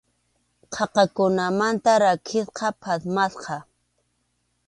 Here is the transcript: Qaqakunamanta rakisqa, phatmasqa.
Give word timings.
Qaqakunamanta 0.73 1.91
rakisqa, 2.03 2.67
phatmasqa. 2.81 3.55